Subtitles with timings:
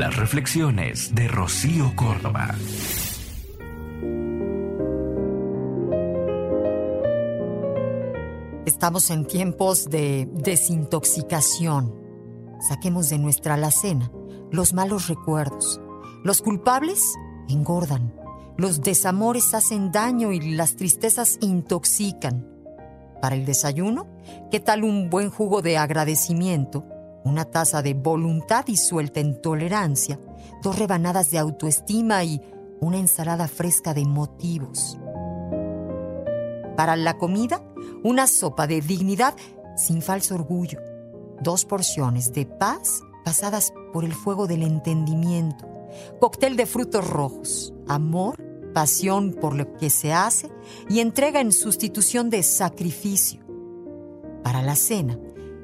[0.00, 2.54] Las reflexiones de Rocío Córdoba.
[8.64, 11.94] Estamos en tiempos de desintoxicación.
[12.66, 14.10] Saquemos de nuestra alacena
[14.50, 15.78] los malos recuerdos.
[16.24, 17.04] Los culpables
[17.50, 18.14] engordan.
[18.56, 22.48] Los desamores hacen daño y las tristezas intoxican.
[23.20, 24.06] Para el desayuno,
[24.50, 26.89] ¿qué tal un buen jugo de agradecimiento?
[27.24, 30.18] Una taza de voluntad disuelta en tolerancia,
[30.62, 32.40] dos rebanadas de autoestima y
[32.80, 34.98] una ensalada fresca de motivos.
[36.76, 37.62] Para la comida,
[38.02, 39.34] una sopa de dignidad
[39.76, 40.80] sin falso orgullo,
[41.42, 45.68] dos porciones de paz pasadas por el fuego del entendimiento,
[46.20, 48.42] cóctel de frutos rojos, amor,
[48.72, 50.50] pasión por lo que se hace
[50.88, 53.40] y entrega en sustitución de sacrificio.
[54.42, 55.18] Para la cena,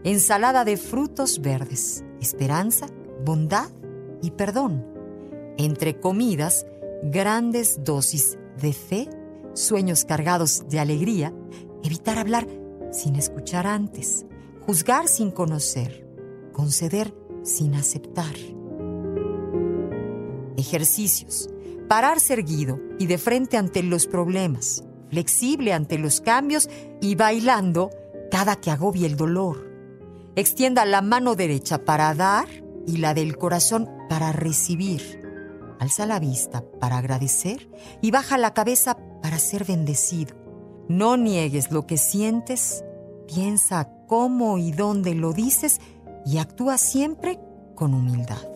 [0.05, 2.87] ensalada de frutos verdes, esperanza,
[3.25, 3.69] bondad
[4.23, 4.87] y perdón.
[5.59, 6.67] Entre comidas,
[7.03, 9.09] grandes dosis de fe,
[9.55, 11.33] sueños cargados de alegría,
[11.83, 12.47] evitar hablar
[12.93, 14.27] sin escuchar antes,
[14.67, 16.07] juzgar sin conocer,
[16.53, 18.35] conceder sin aceptar.
[20.57, 21.49] Ejercicios.
[21.89, 26.69] Pararse erguido y de frente ante los problemas, flexible ante los cambios
[27.01, 27.91] y bailando
[28.31, 29.76] cada que agobie el dolor.
[30.37, 32.47] Extienda la mano derecha para dar
[32.87, 35.23] y la del corazón para recibir.
[35.81, 37.71] Alza la vista para agradecer
[38.03, 40.37] y baja la cabeza para ser bendecido.
[40.89, 42.85] No niegues lo que sientes,
[43.27, 45.81] piensa cómo y dónde lo dices
[46.27, 47.41] y actúa siempre
[47.75, 48.56] con humildad.